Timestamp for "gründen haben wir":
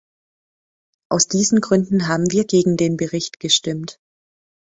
1.61-2.45